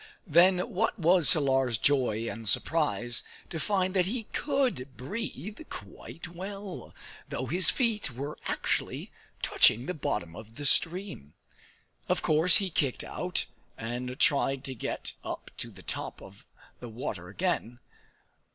[0.25, 6.95] Then what was Salar's joy and surprise to find that he could breathe quite well,
[7.29, 9.11] though his feet were actually
[9.43, 11.35] touching the bottom of the stream.
[12.09, 13.45] Of course he kicked out,
[13.77, 16.47] and tried to get up to the top of
[16.79, 17.77] the water again.